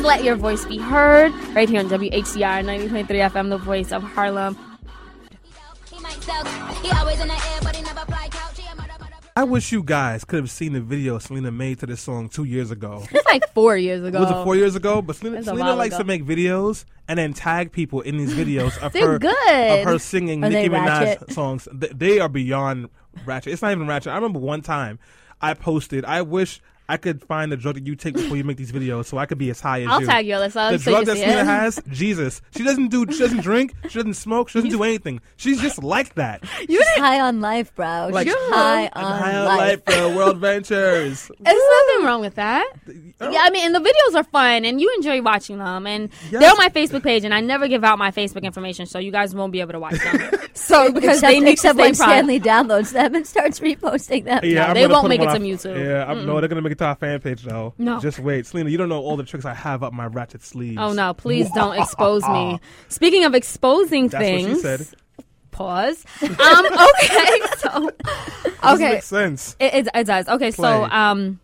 [0.00, 4.02] Please let your voice be heard right here on WHCR 90.3 FM, the voice of
[4.02, 4.56] Harlem.
[9.36, 12.44] I wish you guys could have seen the video Selena made to this song two
[12.44, 13.04] years ago.
[13.10, 14.20] It's like four years ago.
[14.20, 15.02] Was it four years ago?
[15.02, 16.02] But Selena, Selena likes ago.
[16.02, 19.80] to make videos and then tag people in these videos of her good.
[19.80, 21.68] of her singing Are Nicki Minaj songs.
[21.74, 22.88] They are beyond
[23.26, 23.52] ratchet.
[23.52, 24.12] It's not even ratchet.
[24.12, 24.98] I remember one time
[25.42, 26.06] I posted.
[26.06, 29.06] I wish I could find the drug that you take before you make these videos,
[29.06, 29.90] so I could be as high as you.
[29.90, 32.42] I'll tag you, Alyssa, The so drug that see Selena has, Jesus.
[32.56, 33.06] She doesn't do.
[33.10, 33.74] She doesn't drink.
[33.88, 34.48] She doesn't smoke.
[34.48, 35.20] She doesn't do anything.
[35.36, 36.44] She's just like that.
[36.66, 38.08] She's high on life, bro.
[38.12, 39.58] Like- She's high I'm on high on life.
[39.58, 40.16] life, bro.
[40.16, 41.30] World Ventures.
[41.40, 42.66] There's nothing wrong with that.
[43.20, 43.30] Oh.
[43.30, 46.40] Yeah, I mean, and the videos are fun, and you enjoy watching them, and Yes.
[46.40, 49.12] they're on my Facebook page, and I never give out my Facebook information, so you
[49.12, 50.30] guys won't be able to watch them.
[50.54, 52.04] so because except, they need except to when stay.
[52.04, 54.40] Stanley downloads them and starts reposting them.
[54.44, 55.78] Yeah, I'm they won't make it to our- YouTube.
[55.84, 57.74] Yeah, I'm, no, they're gonna make it our fan page though.
[57.78, 58.00] No.
[58.00, 58.70] just wait, Selena.
[58.70, 60.78] You don't know all the tricks I have up my ratchet sleeves.
[60.80, 61.14] Oh no!
[61.14, 62.60] Please don't expose me.
[62.88, 64.86] Speaking of exposing That's things, what she said.
[65.50, 66.04] pause.
[66.22, 67.90] Um, okay, so
[68.64, 69.56] okay, makes sense.
[69.58, 70.28] It, it, it does.
[70.28, 71.40] Okay, so um,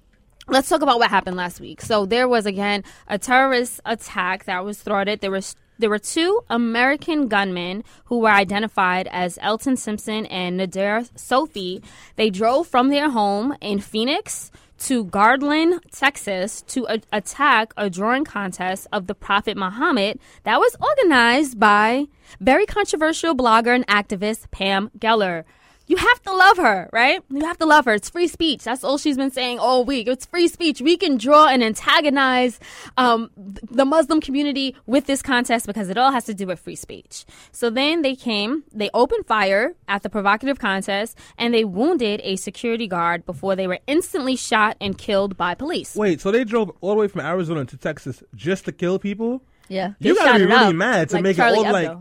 [0.49, 1.81] let's talk about what happened last week.
[1.81, 5.21] So there was again a terrorist attack that was thwarted.
[5.21, 11.03] There was there were two American gunmen who were identified as Elton Simpson and Nadir
[11.17, 11.83] Soofi.
[12.17, 18.25] They drove from their home in Phoenix to Garland, Texas, to a- attack a drawing
[18.25, 22.07] contest of the Prophet Muhammad that was organized by
[22.41, 25.45] very controversial blogger and activist Pam Geller.
[25.89, 27.23] You have to love her, right?
[27.31, 27.95] You have to love her.
[27.95, 28.65] It's free speech.
[28.65, 30.09] That's all she's been saying all week.
[30.09, 30.81] It's free speech.
[30.81, 32.59] We can draw and antagonize
[32.97, 36.75] um, the Muslim community with this contest because it all has to do with free
[36.75, 37.25] speech.
[37.53, 42.35] So then they came, they opened fire at the provocative contest, and they wounded a
[42.37, 45.95] security guard before they were instantly shot and killed by police.
[45.95, 49.43] Wait, so they drove all the way from Arizona to Texas just to kill people?
[49.69, 49.93] Yeah.
[49.99, 51.73] You gotta be really up, mad to like make Charlie it all Hebdo.
[51.73, 51.99] like.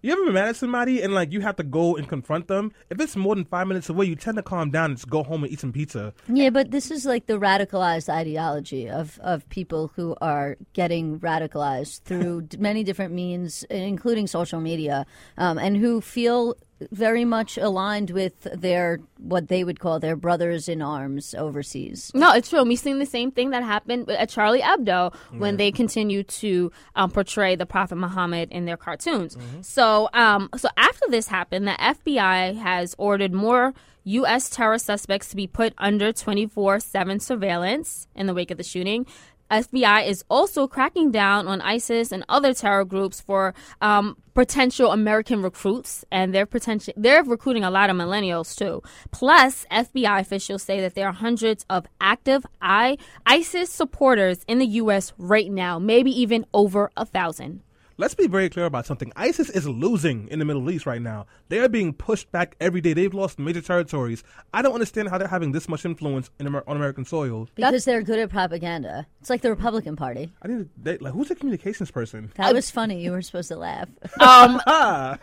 [0.00, 2.70] You ever been mad at somebody and like you have to go and confront them?
[2.88, 5.24] If it's more than five minutes away, you tend to calm down and just go
[5.24, 6.14] home and eat some pizza.
[6.28, 12.02] Yeah, but this is like the radicalized ideology of, of people who are getting radicalized
[12.02, 15.04] through many different means, including social media,
[15.36, 16.54] um, and who feel
[16.92, 22.10] very much aligned with their what they would call their brothers in arms overseas.
[22.14, 22.62] No, it's true.
[22.62, 27.10] We've seen the same thing that happened at Charlie Hebdo when they continued to um,
[27.10, 29.36] portray the Prophet Muhammad in their cartoons.
[29.62, 33.74] So, um, so after this happened, the FBI has ordered more
[34.04, 34.48] U.S.
[34.48, 39.06] terror suspects to be put under 24/7 surveillance in the wake of the shooting.
[39.50, 45.42] FBI is also cracking down on ISIS and other terror groups for um, potential American
[45.42, 48.82] recruits, and they're potential they're recruiting a lot of millennials too.
[49.10, 54.66] Plus, FBI officials say that there are hundreds of active I- ISIS supporters in the
[54.82, 55.12] U.S.
[55.18, 57.62] right now, maybe even over a thousand.
[58.00, 59.12] Let's be very clear about something.
[59.16, 61.26] ISIS is losing in the Middle East right now.
[61.48, 62.92] They are being pushed back every day.
[62.92, 64.22] They've lost major territories.
[64.54, 67.48] I don't understand how they're having this much influence in Amer- on American soil.
[67.56, 69.04] Because they're good at propaganda.
[69.20, 70.32] It's like the Republican Party.
[70.40, 72.30] I need to, they, like who's the communications person?
[72.36, 73.02] That was funny.
[73.02, 73.88] You were supposed to laugh.
[74.20, 75.18] Um, Ah,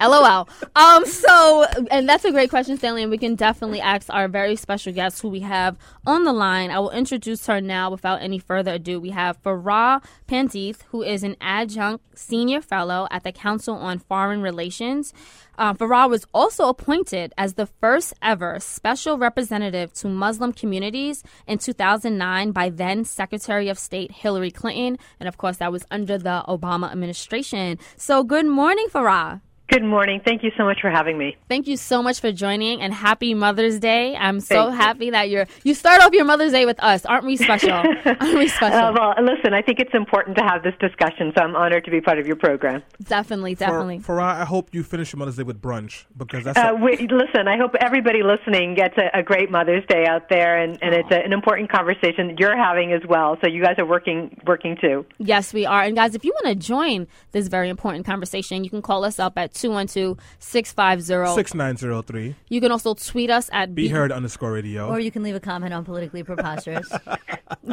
[0.00, 0.48] LOL.
[0.76, 4.56] Um, so, and that's a great question, Stanley, and we can definitely ask our very
[4.56, 6.70] special guest who we have on the line.
[6.70, 9.00] I will introduce her now without any further ado.
[9.00, 14.42] We have Farah Pandith, who is an adjunct senior fellow at the Council on Foreign
[14.42, 15.12] Relations.
[15.56, 21.58] Uh, Farah was also appointed as the first ever special representative to Muslim communities in
[21.58, 24.98] 2009 by then Secretary of State Hillary Clinton.
[25.20, 27.78] And of course, that was under the Obama administration.
[27.96, 29.40] So, good morning, Farah.
[29.66, 30.20] Good morning.
[30.22, 31.38] Thank you so much for having me.
[31.48, 34.14] Thank you so much for joining and happy Mother's Day.
[34.14, 34.76] I'm so Thank you.
[34.76, 37.06] happy that you're you start off your Mother's Day with us.
[37.06, 37.70] Aren't we special?
[37.72, 38.78] Aren't we special?
[38.78, 41.90] Uh, well, listen, I think it's important to have this discussion, so I'm honored to
[41.90, 42.82] be part of your program.
[43.04, 43.98] definitely, for, definitely.
[44.00, 47.48] Farah, I hope you finish your Mother's Day with brunch because that's Uh, we, listen,
[47.48, 51.10] I hope everybody listening gets a, a great Mother's Day out there, and, and it's
[51.10, 53.38] a, an important conversation that you're having as well.
[53.40, 55.06] So you guys are working working too.
[55.16, 55.84] Yes, we are.
[55.84, 59.18] And guys, if you want to join this very important conversation, you can call us
[59.18, 61.34] up at 212-650.
[61.34, 62.34] six nine zero three.
[62.48, 64.88] You can also tweet us at Be heard underscore radio.
[64.88, 66.90] or you can leave a comment on politically preposterous.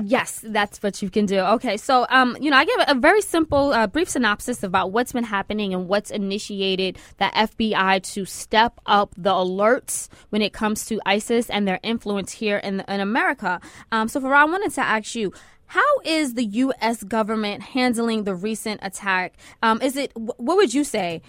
[0.04, 1.40] Yes, that's what you can do.
[1.40, 5.12] Okay, so um, you know, I give a very simple, uh, brief synopsis about what's
[5.12, 10.86] been happening and what's initiated the FBI to step up the alerts when it comes
[10.86, 13.60] to ISIS and their influence here in in America.
[13.92, 15.34] Um, so, Farah, I wanted to ask you.
[15.68, 17.02] How is the U.S.
[17.02, 19.38] government handling the recent attack?
[19.64, 21.22] Um, is it what would you say?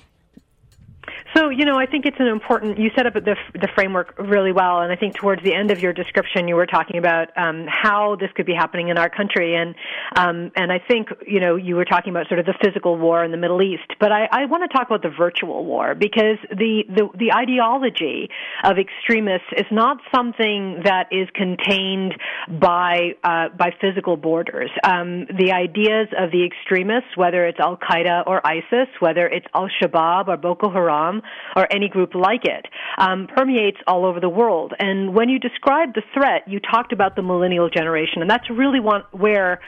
[1.34, 2.78] So, you know, I think it's an important.
[2.78, 5.80] You set up the the framework really well, and I think towards the end of
[5.80, 9.56] your description, you were talking about um, how this could be happening in our country,
[9.56, 9.74] and
[10.16, 13.24] um, and I think you know you were talking about sort of the physical war
[13.24, 16.36] in the Middle East, but I, I want to talk about the virtual war because
[16.50, 18.28] the, the the ideology
[18.64, 22.14] of extremists is not something that is contained
[22.60, 24.70] by uh, by physical borders.
[24.84, 29.70] Um, the ideas of the extremists, whether it's Al Qaeda or ISIS, whether it's Al
[29.80, 31.21] Shabaab or Boko Haram
[31.56, 32.66] or any group like it
[32.98, 34.72] um, permeates all over the world.
[34.78, 38.80] And when you described the threat, you talked about the millennial generation, and that's really
[38.80, 39.60] where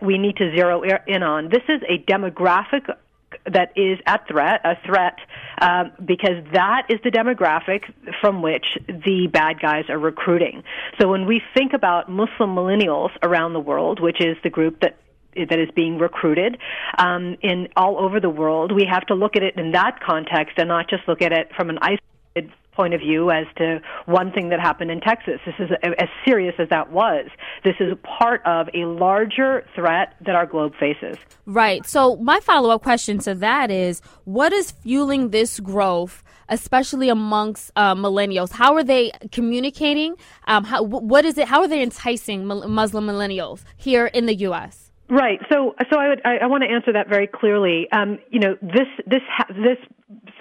[0.00, 1.48] we need to zero in on.
[1.48, 2.94] This is a demographic
[3.46, 5.16] that is at threat, a threat,
[5.60, 7.82] um, because that is the demographic
[8.20, 10.62] from which the bad guys are recruiting.
[11.00, 14.96] So when we think about Muslim millennials around the world, which is the group that
[15.34, 16.58] that is being recruited
[16.98, 18.72] um, in all over the world.
[18.72, 21.50] We have to look at it in that context and not just look at it
[21.54, 25.40] from an isolated point of view as to one thing that happened in Texas.
[25.44, 27.26] This is as serious as that was.
[27.64, 31.18] This is part of a larger threat that our globe faces.
[31.46, 31.84] Right.
[31.84, 36.22] So my follow-up question to that is, what is fueling this growth?
[36.50, 38.50] especially amongst uh, millennials?
[38.50, 40.16] How are they communicating?
[40.48, 41.46] Um, how, what is it?
[41.46, 44.89] How are they enticing Muslim millennials here in the U.S.?
[45.10, 45.40] Right.
[45.50, 47.90] So, so I would, I, I want to answer that very clearly.
[47.90, 49.78] Um, you know, this, this, ha- this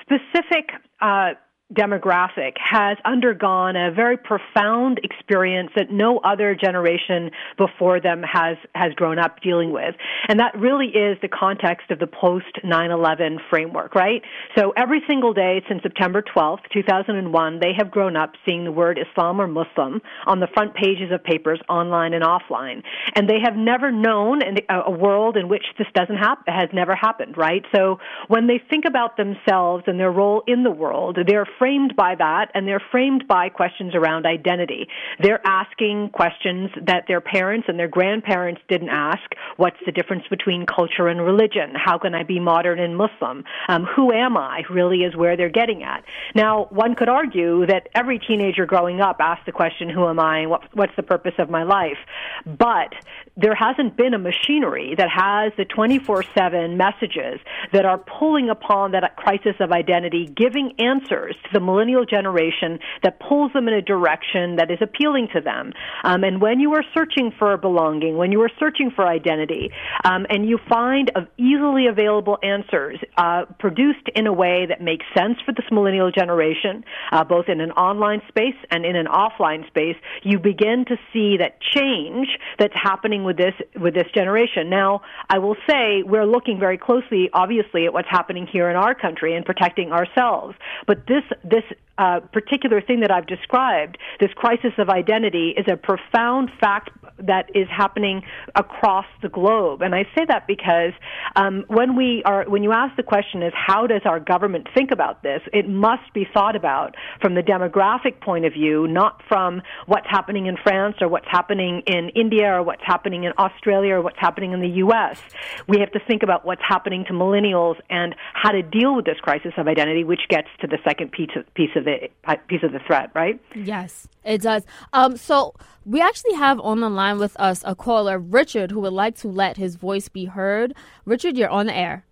[0.02, 0.70] specific,
[1.02, 1.32] uh,
[1.74, 8.92] demographic has undergone a very profound experience that no other generation before them has has
[8.96, 9.94] grown up dealing with.
[10.28, 14.24] And that really is the context of the post 9/11 framework right?
[14.58, 18.98] So every single day since September 12th 2001 they have grown up seeing the word
[18.98, 22.82] Islam or Muslim on the front pages of papers online and offline.
[23.14, 27.38] And they have never known a world in which this doesn't happen has never happened
[27.38, 27.64] right?
[27.76, 32.16] So when they think about themselves and their role in the world they're framed by
[32.16, 34.88] that and they're framed by questions around identity.
[35.22, 39.22] They're asking questions that their parents and their grandparents didn't ask.
[39.58, 41.74] What's the difference between culture and religion?
[41.76, 43.44] How can I be modern and Muslim?
[43.68, 46.04] Um, who am I really is where they're getting at.
[46.36, 50.46] Now, one could argue that every teenager growing up asks the question, who am I?
[50.46, 51.98] What, what's the purpose of my life?
[52.46, 52.94] But
[53.36, 57.40] there hasn't been a machinery that has the 24-7 messages
[57.74, 63.52] that are pulling upon that crisis of identity, giving answers the millennial generation that pulls
[63.54, 65.74] them in a direction that is appealing to them.
[66.04, 69.72] Um, and when you are searching for belonging, when you are searching for identity,
[70.04, 75.06] um, and you find of easily available answers uh, produced in a way that makes
[75.18, 79.66] sense for this millennial generation, uh, both in an online space and in an offline
[79.68, 84.70] space, you begin to see that change that's happening with this with this generation.
[84.70, 88.96] Now, I will say we're looking very closely, obviously, at what's happening here in our
[88.96, 90.56] country and protecting ourselves.
[90.88, 91.64] But this this
[91.98, 96.92] uh, particular thing that I've described, this crisis of identity, is a profound fact
[97.26, 98.22] that is happening
[98.56, 99.82] across the globe.
[99.82, 100.94] And I say that because
[101.36, 104.92] um, when we are, when you ask the question is how does our government think
[104.92, 109.62] about this, it must be thought about from the demographic point of view, not from
[109.86, 114.02] what's happening in France or what's happening in India or what's happening in Australia or
[114.02, 115.20] what's happening in the U.S.
[115.68, 119.20] We have to think about what's happening to millennials and how to deal with this
[119.22, 122.10] crisis of identity, which gets to the second piece of, piece of the
[122.48, 123.40] piece of the threat, right?
[123.56, 124.64] Yes, it does.
[124.94, 125.54] Um, so
[125.86, 129.28] we actually have on the line with us a caller, Richard, who would like to
[129.28, 130.74] let his voice be heard.
[131.06, 132.06] Richard, you're on the air.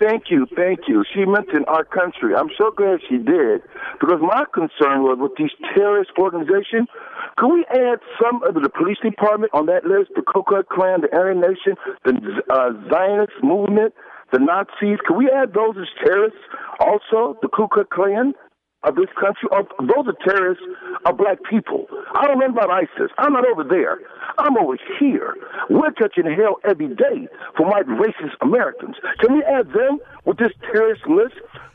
[0.00, 1.04] Thank you, thank you.
[1.14, 2.34] She mentioned our country.
[2.34, 3.62] I'm so glad she did
[4.00, 6.88] because my concern was with these terrorist organizations.
[7.38, 10.10] Can we add some of the police department on that list?
[10.16, 13.94] The Ku Klux Klan, the Aryan Nation, the uh, Zionist movement,
[14.32, 14.98] the Nazis.
[15.06, 16.42] Can we add those as terrorists
[16.80, 17.38] also?
[17.40, 18.34] The Ku Klux Klan
[18.84, 20.62] of this country, of those are terrorists,
[21.04, 21.86] are black people.
[22.14, 23.10] I don't know about ISIS.
[23.18, 23.98] I'm not over there.
[24.38, 25.34] I'm over here.
[25.70, 28.96] We're touching hell every day for white racist Americans.
[29.20, 31.34] Can we add them with this terrorist list?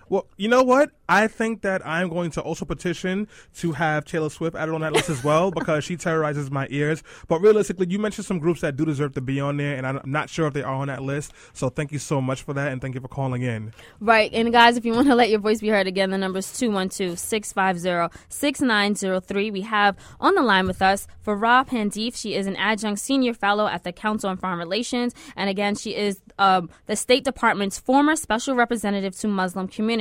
[0.09, 0.91] Well, you know what?
[1.07, 4.93] I think that I'm going to also petition to have Taylor Swift added on that
[4.93, 7.03] list as well because she terrorizes my ears.
[7.27, 10.01] But realistically, you mentioned some groups that do deserve to be on there, and I'm
[10.05, 11.33] not sure if they are on that list.
[11.53, 13.73] So thank you so much for that, and thank you for calling in.
[13.99, 14.31] Right.
[14.33, 16.57] And guys, if you want to let your voice be heard again, the number is
[16.57, 19.51] 212 650 6903.
[19.51, 22.15] We have on the line with us Farah Pandith.
[22.15, 25.13] She is an adjunct senior fellow at the Council on Foreign Relations.
[25.35, 29.98] And again, she is um, the State Department's former special representative to Muslim communities.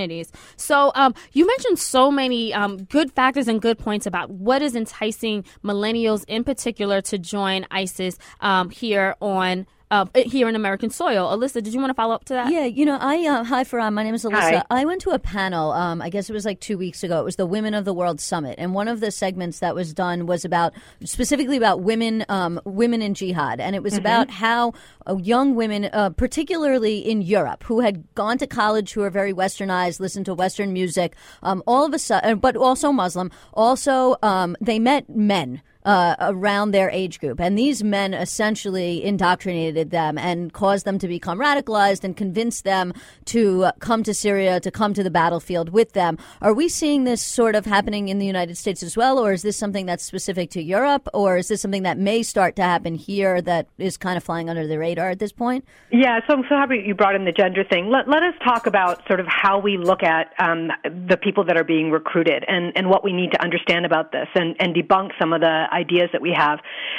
[0.56, 4.74] So um, you mentioned so many um, good factors and good points about what is
[4.74, 11.36] enticing millennials in particular to join ISIS um, here on uh, here in American soil.
[11.36, 12.50] Alyssa, did you want to follow up to that?
[12.50, 13.92] Yeah, you know, I uh, hi Farah.
[13.92, 14.56] My name is Alyssa.
[14.56, 14.64] Hi.
[14.70, 15.72] I went to a panel.
[15.72, 17.20] Um, I guess it was like two weeks ago.
[17.20, 19.94] It was the Women of the World Summit, and one of the segments that was
[19.94, 24.72] done was about specifically about women, um, women in jihad, and it was about how
[25.06, 29.32] uh, young women, uh, particularly in Europe, who had gone to college, who are very
[29.32, 34.56] westernized, listened to Western music, um, all of a sudden, but also Muslim, also um,
[34.60, 37.40] they met men uh, around their age group.
[37.40, 42.92] And these men essentially indoctrinated them and caused them to become radicalized and convinced them
[43.24, 46.18] to come to Syria, to come to the battlefield with them.
[46.42, 49.40] Are we seeing this sort of happening in the United States as well, or is
[49.40, 52.94] this something that's specific to Europe, or is this something that may start to happen
[52.94, 55.64] here that is kind of flying under the radar at this point?
[55.90, 57.88] Yeah, so I'm so happy you brought in the gender thing.
[57.88, 61.56] Let, let us talk about sort of how we look at um, the people that
[61.56, 65.12] are being recruited and, and what we need to understand about this and, and debunk
[65.18, 66.58] some of the ideas that we have.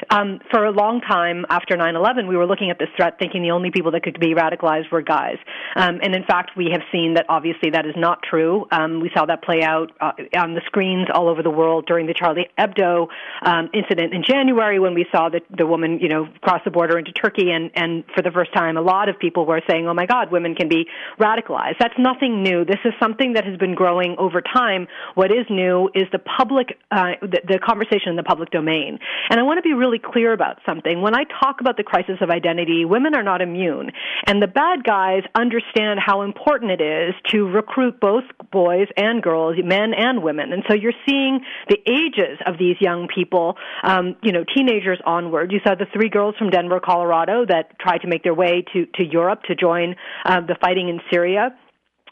[0.10, 3.52] Um, for a long time after 9/11, we were looking at this threat, thinking the
[3.52, 5.38] only people that could be radicalized were guys.
[5.76, 8.68] Um, and in fact, we have seen that obviously that is not true.
[8.72, 12.06] Um, we saw that play out uh, on the screens all over the world during
[12.08, 13.08] the Charlie Hebdo
[13.44, 16.98] um, incident in January, when we saw the the woman, you know, cross the border
[16.98, 19.94] into Turkey, and and for the first time, a lot of people were saying, "Oh
[19.94, 20.88] my God, women can be
[21.20, 22.66] radicalized." That's nothing new.
[22.66, 24.88] This is something that has been growing over time.
[25.16, 28.69] What is new is the public, uh, the, the conversation in the public domain.
[28.70, 31.02] And I want to be really clear about something.
[31.02, 33.92] When I talk about the crisis of identity, women are not immune.
[34.28, 39.58] And the bad guys understand how important it is to recruit both boys and girls,
[39.64, 40.54] men and women.
[40.54, 45.52] And so you're seeing the ages of these young people, um, you know, teenagers onward.
[45.52, 48.86] You saw the three girls from Denver, Colorado that tried to make their way to,
[48.96, 49.96] to Europe to join
[50.26, 51.56] uh, the fighting in Syria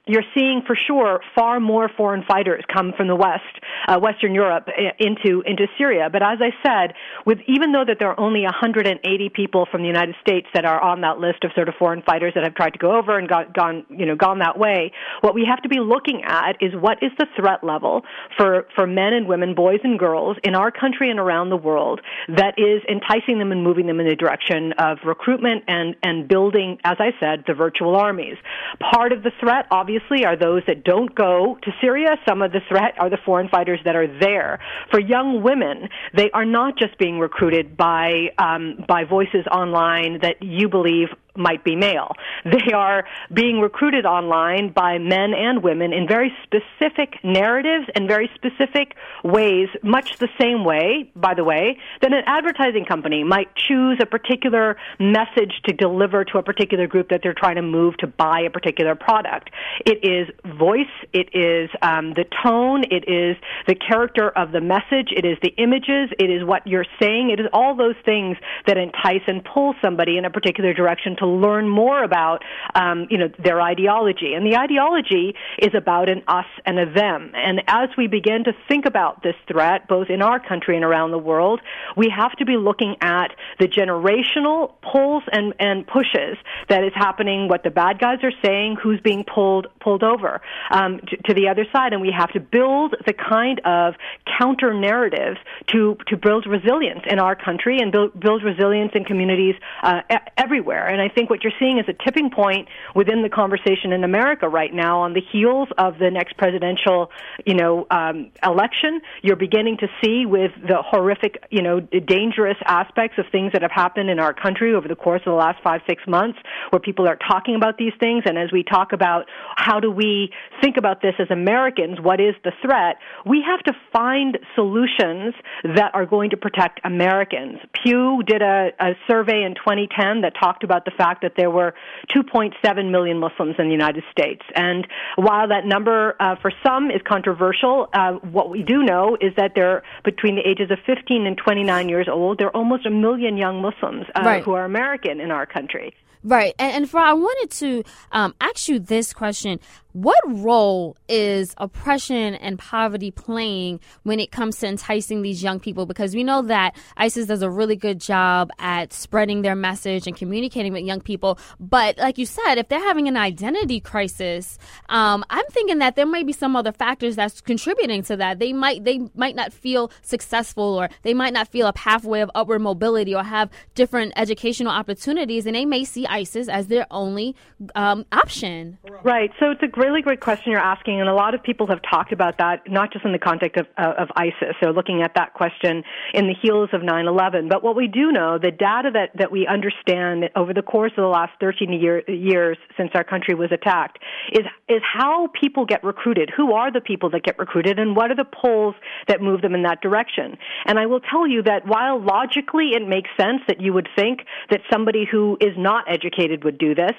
[0.08, 3.44] you're seeing for sure far more foreign fighters come from the west,
[3.88, 4.68] uh, Western Europe
[5.00, 6.10] into into Syria.
[6.12, 6.94] But as I said,
[7.26, 10.82] with even though that there are only 180 people from the United States that are
[10.82, 13.28] on that list of sort of foreign fighters that have tried to go over and
[13.28, 16.72] got, gone you know gone that way, what we have to be looking at is
[16.74, 18.04] what is the threat level
[18.38, 22.00] for for men and women, boys and girls in our country and around the world
[22.30, 26.78] that is enticing them and moving them in the direction of recruitment and and building,
[26.86, 28.38] as I said, the virtual armies.
[28.80, 32.18] Part of the threat, obviously obviously are those that don't go to Syria.
[32.27, 34.60] Some of the threat are the foreign fighters that are there.
[34.92, 40.42] For young women, they are not just being recruited by um, by voices online that
[40.42, 42.12] you believe might be male.
[42.46, 48.29] They are being recruited online by men and women in very specific narratives and very
[48.36, 54.00] specific ways, much the same way, by the way, that an advertising company might choose
[54.01, 58.08] a particular message to deliver to a particular group that they're trying to move to
[58.08, 59.50] buy a particular product.
[59.86, 60.27] It is
[60.58, 65.38] voice, it is um, the tone, it is the character of the message, it is
[65.41, 69.44] the images, it is what you're saying, it is all those things that entice and
[69.44, 72.44] pull somebody in a particular direction to learn more about,
[72.76, 74.34] um, you know, their ideology.
[74.34, 77.32] And the ideology is about an us and a them.
[77.36, 81.12] And as we begin to think about this threat, both in our country and around
[81.12, 81.62] the world,
[81.96, 83.30] we have to be looking at
[83.60, 86.38] the generational pulls and, and pushes
[86.70, 90.42] that is happening, what the bad guys are saying, who's being pulled pulled over
[90.72, 93.94] um, to, to the other side, and we have to build the kind of
[94.40, 99.56] counter narratives to to build resilience in our country and build build resilience in communities
[99.84, 100.02] uh,
[100.38, 100.88] everywhere.
[100.88, 104.48] And I think what you're seeing is a tipping point within the conversation in America
[104.48, 107.10] right now on the heels of the next presidential,
[107.44, 109.02] you know, um, election.
[109.24, 113.72] You're beginning to see with the horrific, you know, dangerous aspects of things that have
[113.72, 116.38] happened in our country over the course of the last five, six months,
[116.70, 118.24] where people are talking about these things.
[118.28, 120.30] And as we talk about how do we
[120.62, 122.98] think about this as Americans, what is the threat?
[123.26, 125.34] We have to find solutions
[125.64, 127.58] that are going to protect Americans.
[127.84, 131.74] Pew did a, a survey in 2010 that talked about the fact that there were
[132.16, 134.42] 2.7 million Muslims in the United States.
[134.56, 139.34] And while that number uh, for some is controversial, uh, what we do know is
[139.38, 142.86] that there, are between the ages of 15 and 29 years old, there are almost
[142.86, 144.44] a million young Muslims uh, Right.
[144.44, 145.94] who are American in our country.
[146.24, 146.54] Right.
[146.60, 149.60] And, and for I wanted to um, ask you this question.
[149.98, 155.88] What role is oppression and poverty playing when it comes to enticing these young people?
[155.88, 160.16] Because we know that ISIS does a really good job at spreading their message and
[160.16, 161.39] communicating with young people.
[161.60, 166.06] But like you said, if they're having an identity crisis, um, I'm thinking that there
[166.06, 168.38] might be some other factors that's contributing to that.
[168.38, 172.30] They might they might not feel successful, or they might not feel a pathway of
[172.36, 177.36] upward mobility, or have different educational opportunities, and they may see ISIS as their only
[177.74, 178.77] um, option?
[179.01, 179.32] Right.
[179.39, 182.12] So it's a really great question you're asking, and a lot of people have talked
[182.12, 184.56] about that, not just in the context of, uh, of ISIS.
[184.62, 187.48] So looking at that question in the heels of 9/11.
[187.48, 191.03] But what we do know, the data that that we understand over the course of
[191.03, 194.00] the last 13 year, years since our country was attacked,
[194.34, 196.29] is is how people get recruited.
[196.36, 198.75] Who are the people that get recruited, and what are the polls
[199.08, 200.38] that move them in that direction?
[200.65, 204.25] And I will tell you that while logically it makes sense that you would think
[204.50, 206.94] that somebody who is not educated would do this,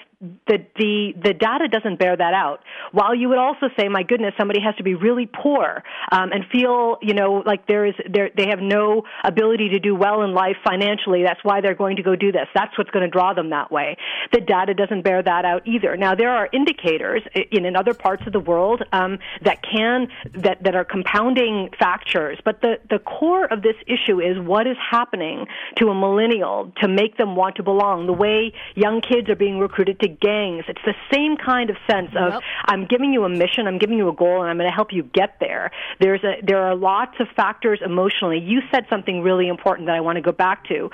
[0.46, 2.60] the the the data doesn't bear that out.
[2.92, 6.44] While you would also say, my goodness, somebody has to be really poor um, and
[6.50, 10.56] feel, you know, like there is they have no ability to do well in life
[10.64, 11.22] financially.
[11.22, 12.46] That's why they're going to go do this.
[12.54, 13.96] That's what's going to draw them that way.
[14.32, 15.96] The data doesn't bear that out either.
[15.96, 20.62] Now there are indicators in in other parts of the world um, that can that
[20.62, 25.46] that are compounding factors, but the the core of this issue is what is happening
[25.76, 28.06] to a millennial to make them want to belong.
[28.06, 30.64] The way young kids are being recruited to gangs.
[30.68, 32.42] It's the same kind of sense of.
[32.64, 34.92] I'm giving you a mission, I'm giving you a goal, and I'm going to help
[34.92, 35.70] you get there.
[36.00, 38.38] There's a there are lots of factors emotionally.
[38.38, 40.90] You said something really important that I want to go back to.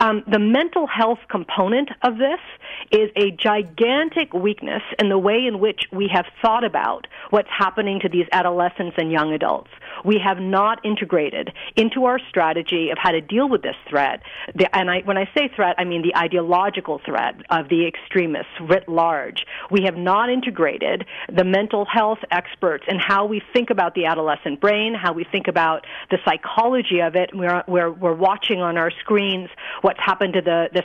[0.00, 2.40] Um, the mental health component of this
[2.90, 8.00] is a gigantic weakness in the way in which we have thought about what's happening
[8.00, 9.70] to these adolescents and young adults.
[10.04, 14.22] We have not integrated into our strategy of how to deal with this threat.
[14.54, 18.52] The, and I, when I say threat, I mean the ideological threat of the extremists
[18.60, 19.44] writ large.
[19.70, 20.99] We have not integrated
[21.34, 25.48] the mental health experts and how we think about the adolescent brain, how we think
[25.48, 27.30] about the psychology of it.
[27.34, 29.48] We're, we're, we're watching on our screens
[29.82, 30.82] what's happened to the, the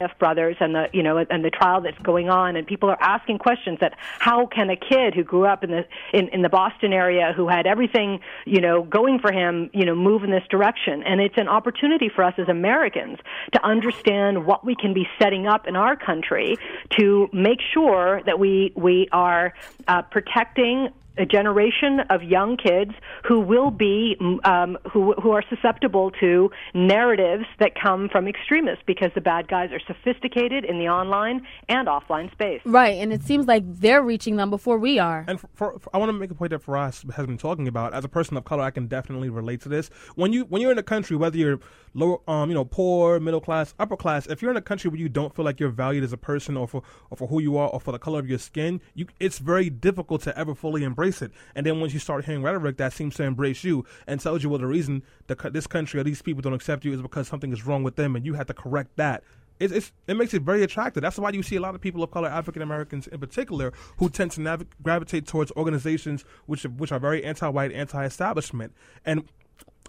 [0.00, 3.02] F brothers and the you know and the trial that's going on and people are
[3.02, 6.48] asking questions that how can a kid who grew up in the in, in the
[6.48, 10.44] Boston area who had everything you know going for him you know move in this
[10.50, 11.02] direction?
[11.02, 13.18] And it's an opportunity for us as Americans
[13.54, 16.56] to understand what we can be setting up in our country
[16.98, 19.52] to make sure that we we are
[19.88, 22.92] uh, protecting a generation of young kids
[23.26, 29.10] who will be um, who who are susceptible to narratives that come from extremists because
[29.14, 32.60] the bad guys are sophisticated in the online and offline space.
[32.64, 35.24] Right, and it seems like they're reaching them before we are.
[35.26, 37.68] And for, for, for- I want to make a point that Farah's has been talking
[37.68, 37.94] about.
[37.94, 39.90] As a person of color, I can definitely relate to this.
[40.14, 41.58] When you when you're in a country, whether you're
[41.94, 45.00] lower, um, you know, poor, middle class, upper class, if you're in a country where
[45.00, 47.56] you don't feel like you're valued as a person, or for or for who you
[47.56, 50.84] are, or for the color of your skin, you it's very difficult to ever fully
[50.84, 51.32] embrace it.
[51.54, 54.48] And then once you start hearing rhetoric that seems to embrace you and tells you
[54.48, 57.52] well the reason co- this country or these people don't accept you is because something
[57.52, 59.22] is wrong with them, and you have to correct that
[59.60, 61.02] it's, it's, it makes it very attractive.
[61.02, 64.08] That's why you see a lot of people of color, African Americans in particular, who
[64.08, 68.72] tend to nav- gravitate towards organizations which which are very anti-white, anti-establishment,
[69.04, 69.28] and.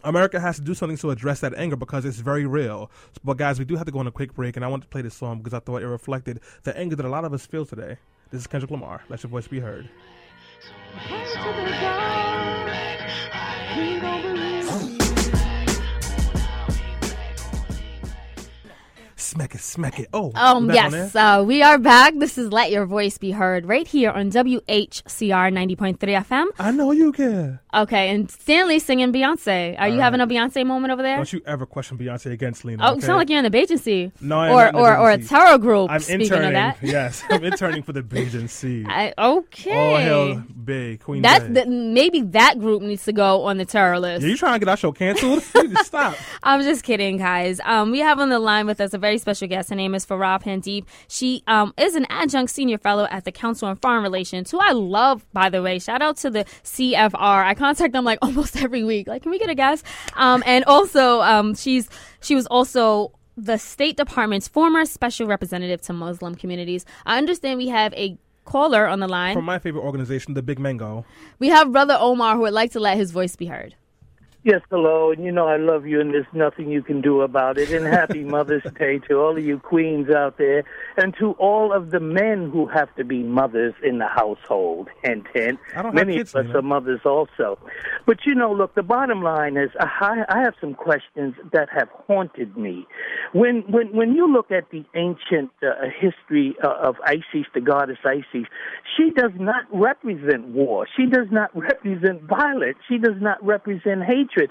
[0.01, 2.89] America has to do something to address that anger because it's very real.
[3.21, 4.87] But guys, we do have to go on a quick break, and I want to
[4.87, 7.45] play this song because I thought it reflected the anger that a lot of us
[7.45, 7.97] feel today.
[8.31, 9.03] This is Kendrick Lamar.
[9.09, 9.89] Let your voice be heard.
[19.15, 20.07] Smack it, smack it.
[20.13, 22.13] Oh, Um, we back on yes, uh, we are back.
[22.17, 26.45] This is Let Your Voice Be Heard right here on WHCR 90.3 FM.
[26.57, 27.61] I know you care.
[27.71, 29.79] Okay, and Stanley singing Beyonce.
[29.79, 31.17] Are you having a Beyonce moment over there?
[31.17, 32.83] Don't you ever question Beyonce against Lena?
[32.83, 32.95] Oh, okay?
[32.95, 34.11] you sound like you're in the agency.
[34.19, 35.91] No, I or not or or a tarot group.
[35.91, 36.47] I'm speaking interning.
[36.47, 38.85] of that, Yes, I'm interning for the agency.
[38.89, 40.01] I, All okay.
[40.03, 41.21] hell, big Queen.
[41.21, 41.65] That's Bey.
[41.65, 44.23] the, maybe that group needs to go on the terror list.
[44.23, 45.43] Yeah, you trying to get our show canceled?
[45.55, 46.15] you need to stop.
[46.41, 47.59] I'm just kidding, guys.
[47.65, 49.69] Um, we have on the line with us a very special guest.
[49.69, 50.85] Her name is Farah Pandeep.
[51.07, 54.71] She um, is an adjunct senior fellow at the Council on Foreign Relations, who I
[54.71, 55.77] love, by the way.
[55.77, 57.45] Shout out to the CFR.
[57.45, 59.07] I contact them like almost every week.
[59.07, 59.85] Like, can we get a guest?
[60.15, 61.89] Um, and also, um, she's
[62.21, 66.85] she was also the State Department's former special representative to Muslim communities.
[67.05, 69.35] I understand we have a caller on the line.
[69.35, 71.05] From my favorite organization, the Big Mango.
[71.37, 73.75] we have Brother Omar who would like to let his voice be heard.
[74.41, 77.57] Yes, hello, and you know I love you, and there's nothing you can do about
[77.57, 77.71] it.
[77.71, 80.63] And happy Mother's Day to all of you queens out there,
[80.95, 84.87] and to all of the men who have to be mothers in the household.
[85.03, 87.59] And ten, I don't have many kids, of us are mothers also.
[88.05, 91.89] But you know, look, the bottom line is I, I have some questions that have
[92.07, 92.87] haunted me.
[93.33, 97.99] When when when you look at the ancient uh, history uh, of Isis, the goddess
[98.05, 98.47] Isis,
[98.95, 100.87] she does not represent war.
[100.95, 102.77] She does not represent violence.
[102.87, 104.49] She does not represent hatred.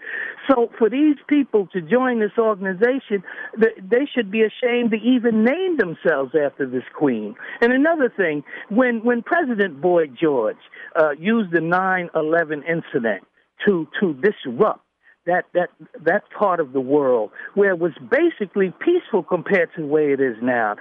[0.51, 3.23] So for these people to join this organization,
[3.57, 7.35] they should be ashamed to even name themselves after this queen.
[7.61, 10.57] And another thing, when when President Boyd George
[10.97, 13.25] uh, used the 9/11 incident
[13.67, 14.81] to to disrupt
[15.27, 15.69] that that
[16.05, 20.21] that part of the world where it was basically peaceful compared to the way it
[20.21, 20.75] is now.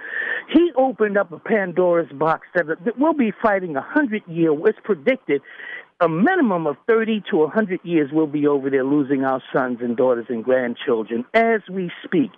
[0.52, 4.52] He opened up a Pandora's box that, that we'll be fighting a hundred year.
[4.66, 5.42] It's predicted
[6.00, 9.96] a minimum of 30 to 100 years we'll be over there losing our sons and
[9.96, 12.30] daughters and grandchildren as we speak.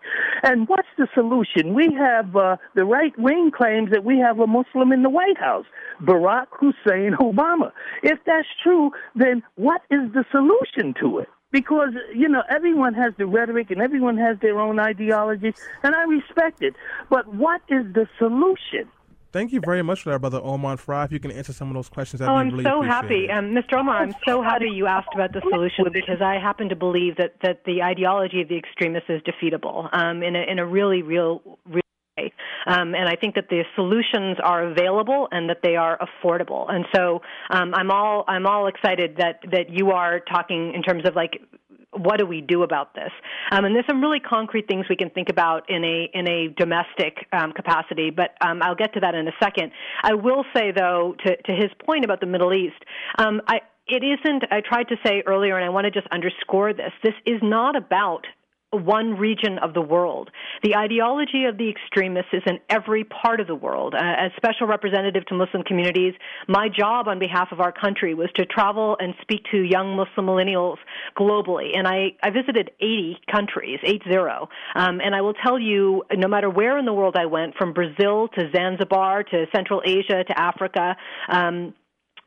[0.42, 1.75] And what's the solution?
[1.75, 5.38] We have uh, the right wing claims that we have a Muslim in the White
[5.38, 5.66] House,
[6.03, 7.73] Barack Hussein Obama.
[8.03, 11.29] If that's true, then what is the solution to it?
[11.53, 16.03] because you know everyone has the rhetoric and everyone has their own ideology and i
[16.05, 16.75] respect it
[17.09, 18.88] but what is the solution
[19.32, 21.04] Thank you very much for that, Brother Omar Fry.
[21.04, 23.30] If you can answer some of those questions, oh, be I'm really so happy.
[23.30, 23.78] Um, Mr.
[23.78, 27.36] Omar, I'm so happy you asked about the solution because I happen to believe that,
[27.42, 31.42] that the ideology of the extremists is defeatable um, in, a, in a really, real,
[31.64, 31.82] real
[32.18, 32.32] way.
[32.66, 36.66] Um, and I think that the solutions are available and that they are affordable.
[36.68, 41.06] And so um, I'm all I'm all excited that that you are talking in terms
[41.06, 41.40] of like
[41.92, 43.11] what do we do about this?
[43.50, 46.48] Um, and there's some really concrete things we can think about in a in a
[46.57, 49.72] domestic um, capacity, but um, I'll get to that in a second.
[50.03, 52.83] I will say though, to to his point about the Middle East,
[53.18, 54.44] um, I it isn't.
[54.50, 56.92] I tried to say earlier, and I want to just underscore this.
[57.03, 58.26] This is not about
[58.72, 60.31] one region of the world.
[60.62, 63.94] The ideology of the extremists is in every part of the world.
[63.94, 66.14] Uh, as special representative to Muslim communities,
[66.46, 70.26] my job on behalf of our country was to travel and speak to young Muslim
[70.26, 70.76] millennials
[71.18, 71.77] globally.
[71.77, 74.01] And I, I visited 80 countries, 80.
[74.75, 77.73] Um, and I will tell you, no matter where in the world I went, from
[77.73, 80.96] Brazil to Zanzibar to Central Asia to Africa,
[81.29, 81.75] um,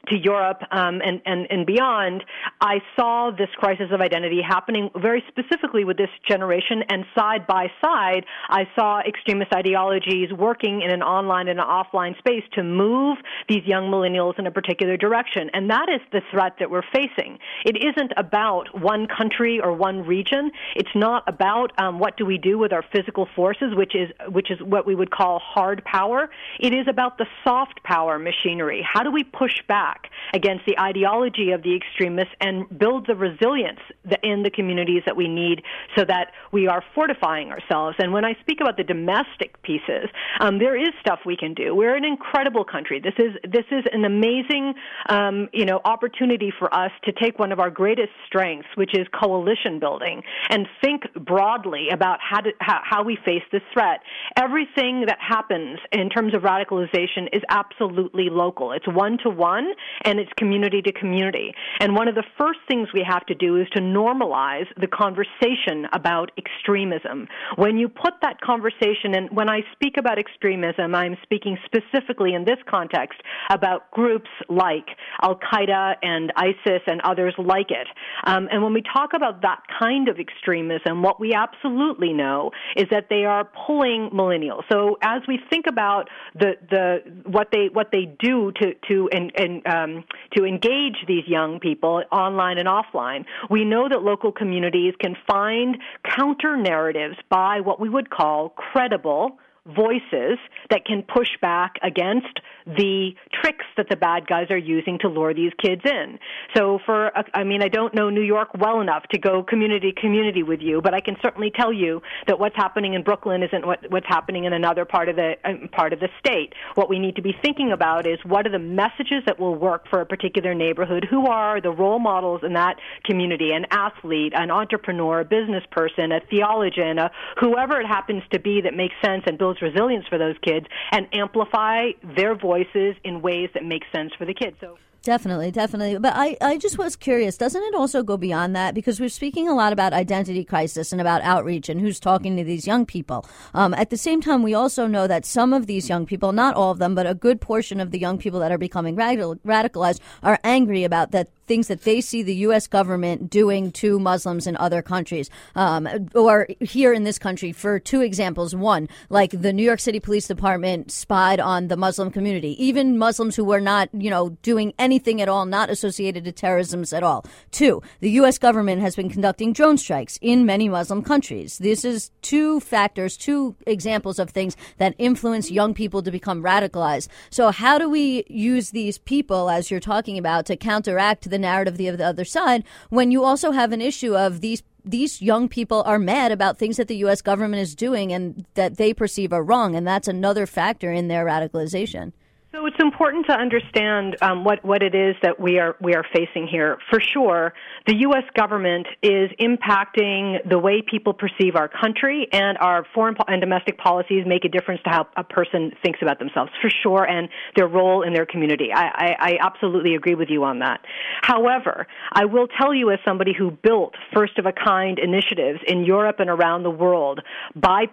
[0.09, 2.23] to Europe um, and, and, and beyond,
[2.59, 7.67] I saw this crisis of identity happening very specifically with this generation, and side by
[7.81, 13.17] side, I saw extremist ideologies working in an online and an offline space to move
[13.47, 15.49] these young millennials in a particular direction.
[15.53, 17.39] And that is the threat that we're facing.
[17.65, 20.51] It isn't about one country or one region.
[20.75, 24.51] It's not about um, what do we do with our physical forces, which is which
[24.51, 26.29] is what we would call hard power.
[26.59, 28.85] It is about the soft power machinery.
[28.91, 29.92] How do we push back?
[29.93, 33.79] Back against the ideology of the extremists and build the resilience
[34.23, 35.61] in the communities that we need
[35.95, 37.95] so that we are fortifying ourselves.
[37.99, 41.75] And when I speak about the domestic pieces, um, there is stuff we can do.
[41.75, 42.99] We're an incredible country.
[42.99, 44.73] This is this is an amazing
[45.09, 49.07] um, you know opportunity for us to take one of our greatest strengths, which is
[49.13, 53.99] coalition building, and think broadly about how to, how, how we face this threat.
[54.35, 58.71] Everything that happens in terms of radicalization is absolutely local.
[58.71, 59.73] It's one to one
[60.03, 61.53] and it's community to community.
[61.79, 65.87] And one of the first things we have to do is to normalize the conversation
[65.93, 67.27] about extremism.
[67.55, 72.45] When you put that conversation, and when I speak about extremism, I'm speaking specifically in
[72.45, 74.87] this context about groups like
[75.21, 77.87] Al Qaeda and ISIS and others like it.
[78.25, 82.85] Um, and when we talk about that kind of extremism, what we absolutely know is
[82.91, 84.63] that they are pulling millennials.
[84.71, 89.31] So as we think about the the what they what they do to to and,
[89.37, 90.03] and um,
[90.35, 93.25] to engage these young people online and offline.
[93.49, 99.37] We know that local communities can find counter narratives by what we would call credible
[99.65, 100.37] voices
[100.69, 105.33] that can push back against the tricks that the bad guys are using to lure
[105.33, 106.19] these kids in.
[106.55, 110.43] So for I mean I don't know New York well enough to go community community
[110.43, 113.89] with you, but I can certainly tell you that what's happening in Brooklyn isn't what,
[113.89, 116.53] what's happening in another part of the um, part of the state.
[116.75, 119.87] What we need to be thinking about is what are the messages that will work
[119.89, 121.07] for a particular neighborhood?
[121.09, 123.51] Who are the role models in that community?
[123.51, 128.61] An athlete, an entrepreneur, a business person, a theologian, a whoever it happens to be
[128.61, 133.21] that makes sense and builds builds resilience for those kids and amplify their voices in
[133.21, 134.57] ways that make sense for the kids.
[134.59, 135.99] So Definitely, definitely.
[135.99, 138.73] But I, I just was curious, doesn't it also go beyond that?
[138.73, 142.43] Because we're speaking a lot about identity crisis and about outreach and who's talking to
[142.45, 143.25] these young people.
[143.53, 146.55] Um, at the same time, we also know that some of these young people, not
[146.55, 149.35] all of them, but a good portion of the young people that are becoming radical,
[149.45, 152.67] radicalized are angry about that things that they see the U.S.
[152.67, 157.51] government doing to Muslims in other countries, um, or here in this country.
[157.51, 162.11] For two examples, one, like the New York City Police Department spied on the Muslim
[162.11, 166.31] community, even Muslims who were not, you know, doing anything at all not associated to
[166.31, 167.25] terrorism at all.
[167.51, 168.37] Two, the U.S.
[168.37, 171.59] government has been conducting drone strikes in many Muslim countries.
[171.59, 177.07] This is two factors, two examples of things that influence young people to become radicalized.
[177.29, 181.73] So, how do we use these people, as you're talking about, to counteract the narrative
[181.75, 185.81] of the other side when you also have an issue of these these young people
[185.85, 187.21] are mad about things that the U.S.
[187.21, 191.25] government is doing and that they perceive are wrong, and that's another factor in their
[191.25, 192.11] radicalization.
[192.53, 196.05] So it's important to understand um, what what it is that we are we are
[196.13, 196.77] facing here.
[196.91, 197.51] For sure,
[197.87, 198.25] the U.S.
[198.37, 204.25] government is impacting the way people perceive our country, and our foreign and domestic policies
[204.27, 206.51] make a difference to how a person thinks about themselves.
[206.61, 208.69] For sure, and their role in their community.
[208.71, 210.81] I, I, I absolutely agree with you on that.
[211.23, 215.85] However, I will tell you, as somebody who built first of a kind initiatives in
[215.85, 217.19] Europe and around the world
[217.55, 217.85] by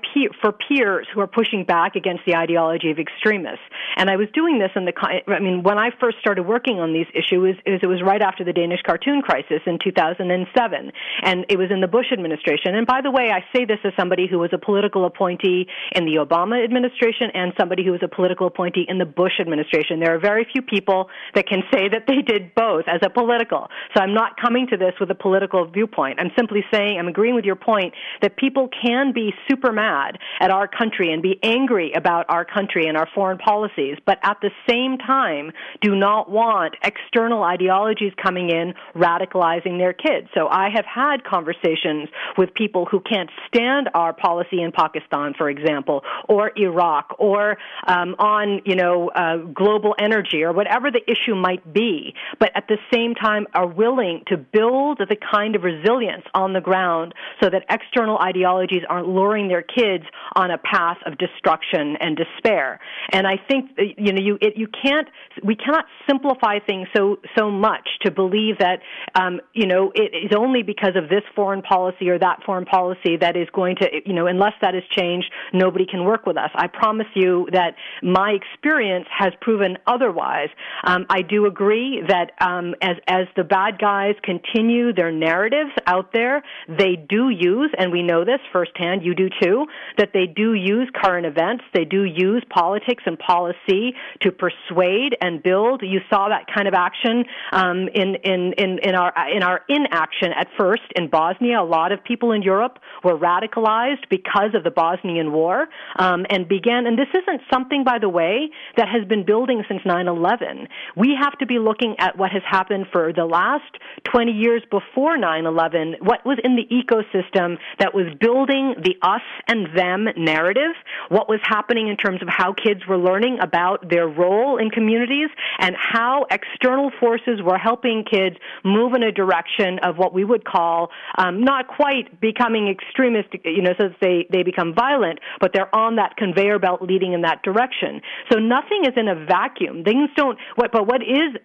[0.43, 3.65] for peers who are pushing back against the ideology of extremists,
[3.97, 4.93] and I was doing doing this in the,
[5.29, 8.45] I mean, when I first started working on these issues, is it was right after
[8.45, 12.75] the Danish cartoon crisis in 2007, and it was in the Bush administration.
[12.75, 16.05] And by the way, I say this as somebody who was a political appointee in
[16.05, 20.01] the Obama administration and somebody who was a political appointee in the Bush administration.
[20.01, 23.69] There are very few people that can say that they did both as a political.
[23.95, 26.19] So I'm not coming to this with a political viewpoint.
[26.21, 30.51] I'm simply saying, I'm agreeing with your point that people can be super mad at
[30.51, 34.51] our country and be angry about our country and our foreign policies, but at the
[34.69, 40.29] same time do not want external ideologies coming in radicalizing their kids.
[40.35, 45.49] So I have had conversations with people who can't stand our policy in Pakistan, for
[45.51, 51.35] example, or Iraq, or um, on you know uh, global energy or whatever the issue
[51.35, 56.25] might be, but at the same time are willing to build the kind of resilience
[56.35, 61.19] on the ground so that external ideologies aren't luring their kids on a path of
[61.19, 62.81] destruction and despair.
[63.13, 65.09] And I think you know you it, you can't
[65.45, 68.81] we cannot simplify things so so much to believe that
[69.15, 73.17] um, you know it is only because of this foreign policy or that foreign policy
[73.21, 76.51] that is going to you know unless that is changed nobody can work with us.
[76.55, 80.49] I promise you that my experience has proven otherwise.
[80.85, 86.13] Um, I do agree that um, as as the bad guys continue their narratives out
[86.13, 89.03] there, they do use and we know this firsthand.
[89.05, 89.67] You do too
[89.99, 91.65] that they do use current events.
[91.75, 95.83] They do use politics and policy to persuade and build.
[95.83, 100.33] You saw that kind of action um, in, in, in, in, our, in our inaction
[100.37, 101.61] at first in Bosnia.
[101.61, 106.49] A lot of people in Europe were radicalized because of the Bosnian War um, and
[106.49, 110.69] began, and this isn't something, by the way, that has been building since 9-11.
[110.97, 115.17] We have to be looking at what has happened for the last 20 years before
[115.17, 120.73] 9-11, what was in the ecosystem that was building the us and them narrative,
[121.09, 125.29] what was happening in terms of how kids were learning about their role in communities
[125.59, 130.45] and how external forces were helping kids move in a direction of what we would
[130.45, 135.53] call um, not quite becoming extremist, you know, so that they, they become violent, but
[135.53, 138.01] they're on that conveyor belt leading in that direction.
[138.31, 139.85] So nothing is in a vacuum.
[139.85, 141.37] Things don't, what, but what is,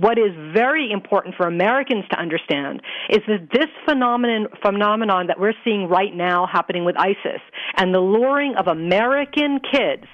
[0.00, 5.54] what is very important for Americans to understand is that this phenomenon, phenomenon that we're
[5.64, 7.40] seeing right now happening with ISIS
[7.76, 10.04] and the luring of American kids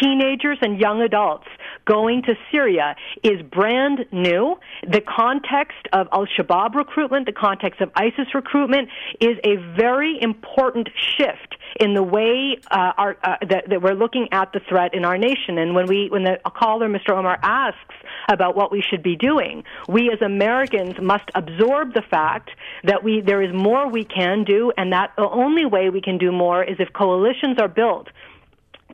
[0.00, 1.46] teenagers and young adults
[1.84, 4.56] going to Syria is brand new.
[4.82, 8.88] The context of Al Shabaab recruitment, the context of ISIS recruitment
[9.20, 14.28] is a very important shift in the way uh, our, uh, that, that, we're looking
[14.32, 15.58] at the threat in our nation.
[15.58, 17.10] And when we, when the caller, Mr.
[17.10, 17.94] Omar, asks
[18.28, 22.50] about what we should be doing, we as Americans must absorb the fact
[22.84, 26.18] that we there is more we can do, and that the only way we can
[26.18, 28.08] do more is if coalitions are built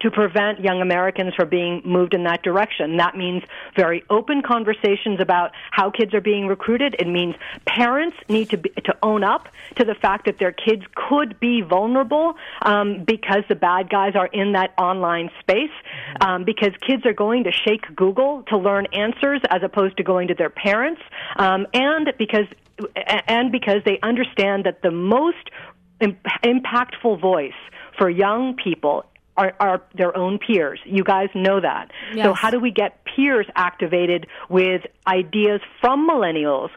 [0.00, 2.96] to prevent young Americans from being moved in that direction.
[2.96, 3.42] That means
[3.76, 6.96] very open conversations about how kids are being recruited.
[6.98, 7.34] It means
[7.66, 11.62] parents need to be, to own up to the fact that their kids could be
[11.62, 15.70] vulnerable um, because the bad guys are in that online space.
[16.20, 20.28] Um, because kids are going to Sheikh Google to learn answers as opposed to going
[20.28, 21.00] to their parents,
[21.36, 22.46] um, and because
[23.04, 25.50] and because they understand that the most
[26.00, 27.52] impactful voice
[27.98, 29.04] for young people
[29.38, 30.80] are, are their own peers.
[30.84, 31.90] You guys know that.
[32.14, 32.26] Yes.
[32.26, 36.70] So how do we get peers activated with ideas from millennials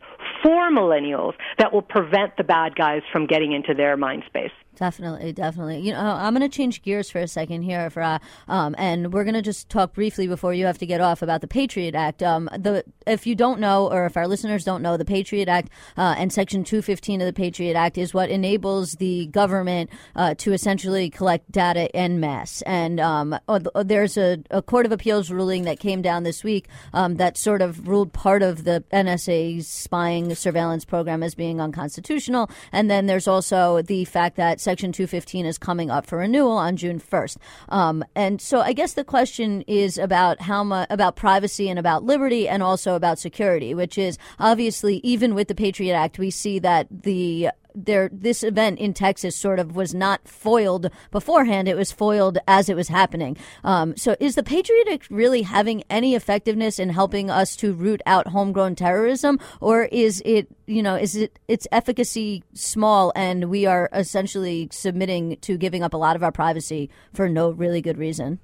[0.43, 4.51] for millennials that will prevent the bad guys from getting into their mind space?
[4.77, 5.79] Definitely, definitely.
[5.79, 9.11] You know, I'm going to change gears for a second here, for, uh, um, and
[9.11, 11.93] we're going to just talk briefly before you have to get off about the Patriot
[11.93, 12.23] Act.
[12.23, 15.69] Um, the if you don't know, or if our listeners don't know, the Patriot Act
[15.97, 20.53] uh, and Section 215 of the Patriot Act is what enables the government uh, to
[20.53, 22.61] essentially collect data en masse.
[22.61, 26.43] And um, oh, oh, there's a, a, Court of Appeals ruling that came down this
[26.43, 31.59] week um, that sort of ruled part of the NSA's spying surveillance program as being
[31.59, 32.49] unconstitutional.
[32.71, 36.77] And then there's also the fact that Section 215 is coming up for renewal on
[36.77, 37.37] June 1st.
[37.69, 42.03] Um, and so I guess the question is about how much about privacy and about
[42.03, 46.59] liberty and also about security, which is obviously even with the Patriot Act, we see
[46.59, 51.91] that the there this event in Texas sort of was not foiled beforehand; it was
[51.91, 53.37] foiled as it was happening.
[53.63, 58.01] Um, so, is the Patriot Act really having any effectiveness in helping us to root
[58.05, 63.65] out homegrown terrorism, or is it you know is it its efficacy small and we
[63.65, 67.97] are essentially submitting to giving up a lot of our privacy for no really good
[67.97, 68.39] reason?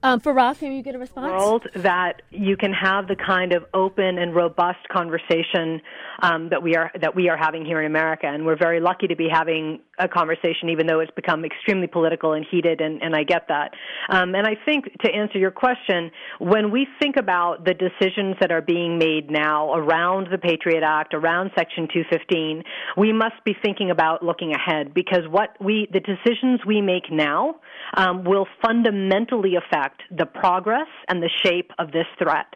[0.00, 1.32] Um, Farah, can you get a response?
[1.32, 5.80] World that you can have the kind of open and robust conversation
[6.20, 9.08] um, that we are that we are having here in America, and we're very lucky
[9.08, 13.16] to be having a conversation, even though it's become extremely political and heated, and, and
[13.16, 13.72] I get that.
[14.08, 18.52] Um, and I think to answer your question, when we think about the decisions that
[18.52, 22.62] are being made now around the Patriot Act, around Section 215,
[22.96, 27.56] we must be thinking about looking ahead because what we the decisions we make now
[27.96, 32.46] um, will fundamentally affect the progress and the shape of this threat.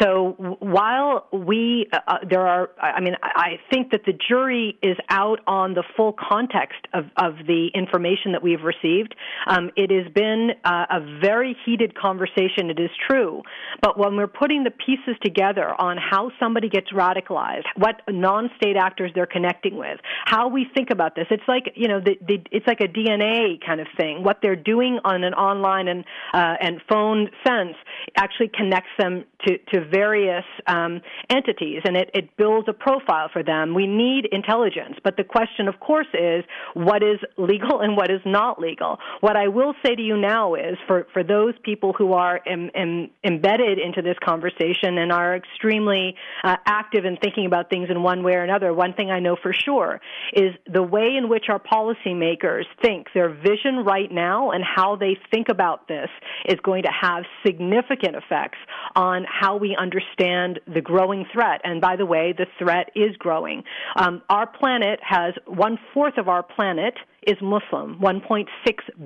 [0.00, 4.96] So while we, uh, uh, there are, I mean, I think that the jury is
[5.08, 9.14] out on the full context of, of the information that we've received.
[9.46, 13.42] Um, it has been uh, a very heated conversation, it is true.
[13.80, 19.12] But when we're putting the pieces together on how somebody gets radicalized, what non-state actors
[19.14, 22.66] they're connecting with, how we think about this, it's like, you know, the, the, it's
[22.66, 24.22] like a DNA kind of thing.
[24.22, 26.04] What they're doing on an online and,
[26.34, 27.76] uh, and phone sense
[28.16, 33.42] actually connects them to, to various um, entities, and it, it builds a profile for
[33.42, 33.74] them.
[33.74, 36.44] We need intelligence, but the question, of course, is
[36.74, 38.98] what is legal and what is not legal.
[39.20, 42.70] What I will say to you now is for, for those people who are em,
[42.74, 48.02] em, embedded into this conversation and are extremely uh, active in thinking about things in
[48.02, 50.00] one way or another, one thing I know for sure
[50.32, 55.16] is the way in which our policymakers think, their vision right now, and how they
[55.30, 56.08] think about this
[56.46, 58.58] is going to have significant effects
[58.94, 61.60] on how we understand the growing threat.
[61.64, 63.62] And by the way, the threat is growing.
[63.96, 66.94] Um, our planet has one fourth of our planet
[67.26, 68.46] is Muslim, 1.6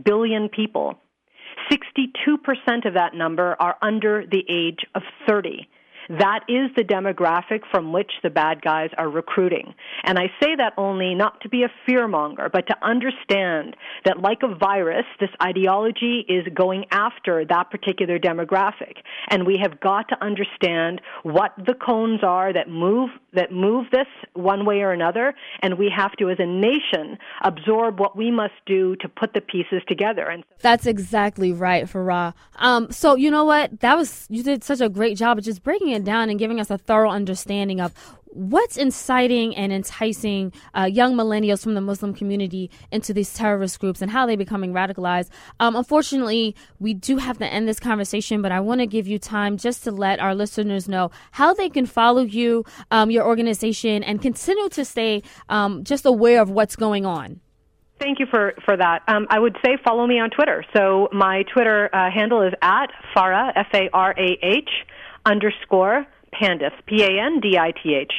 [0.04, 0.98] billion people.
[1.70, 5.68] 62% of that number are under the age of 30.
[6.18, 9.74] That is the demographic from which the bad guys are recruiting.
[10.02, 14.38] And I say that only not to be a fearmonger, but to understand that like
[14.42, 18.96] a virus, this ideology is going after that particular demographic.
[19.28, 24.08] And we have got to understand what the cones are that move, that move this
[24.34, 25.34] one way or another.
[25.62, 29.40] And we have to, as a nation, absorb what we must do to put the
[29.40, 30.24] pieces together.
[30.24, 32.34] And that's exactly right, Farah.
[32.56, 33.78] Um, so you know what?
[33.78, 36.60] That was, you did such a great job of just breaking it down and giving
[36.60, 37.92] us a thorough understanding of
[38.32, 44.00] what's inciting and enticing uh, young millennials from the Muslim community into these terrorist groups
[44.00, 45.30] and how they're becoming radicalized.
[45.58, 49.18] Um, unfortunately, we do have to end this conversation, but I want to give you
[49.18, 54.04] time just to let our listeners know how they can follow you, um, your organization,
[54.04, 57.40] and continue to stay um, just aware of what's going on.
[57.98, 59.02] Thank you for, for that.
[59.08, 60.64] Um, I would say follow me on Twitter.
[60.74, 64.70] So my Twitter uh, handle is at Farah, F A R A H
[65.26, 68.12] underscore Pandith, P A N D I T H.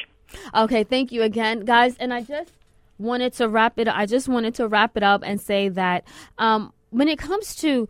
[0.54, 1.96] Okay, thank you again, guys.
[1.98, 2.52] And I just
[2.98, 3.88] wanted to wrap it.
[3.88, 6.04] I just wanted to wrap it up and say that
[6.38, 7.88] um, when it comes to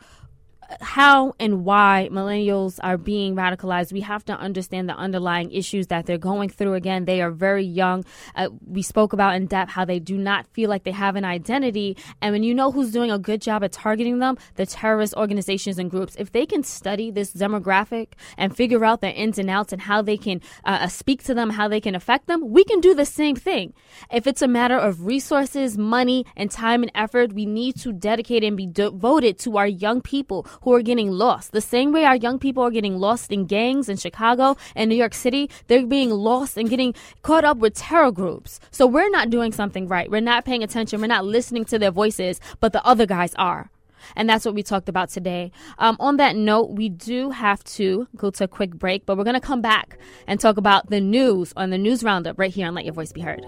[0.81, 6.07] how and why millennials are being radicalized, we have to understand the underlying issues that
[6.07, 6.75] they're going through.
[6.75, 8.05] Again, they are very young.
[8.35, 11.25] Uh, we spoke about in depth how they do not feel like they have an
[11.25, 11.97] identity.
[12.21, 15.79] And when you know who's doing a good job at targeting them, the terrorist organizations
[15.79, 19.73] and groups, if they can study this demographic and figure out their ins and outs
[19.73, 22.65] and how they can uh, uh speak to them, how they can affect them, we
[22.65, 23.73] can do the same thing.
[24.11, 28.45] If it's a matter of resources, money, and time and effort, we need to dedicate
[28.45, 31.53] and be devoted to our young people who are getting lost.
[31.53, 34.97] The same way our young people are getting lost in gangs in Chicago and New
[34.97, 38.61] York City, they're being lost and getting caught up with terror groups.
[38.71, 40.11] So we're not doing something right.
[40.11, 41.01] We're not paying attention.
[41.01, 43.71] We're not listening to their voices, but the other guys are.
[44.17, 45.53] And that's what we talked about today.
[45.79, 49.25] Um, on that note, we do have to go to a quick break, but we're
[49.25, 52.67] going to come back and talk about the news on the news roundup right here
[52.67, 53.45] on Let Your Voice Be Heard.